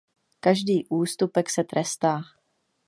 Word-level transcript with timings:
Každý 0.39 0.85
ústupek 0.89 1.49
se 1.49 1.63
trestá. 1.63 2.21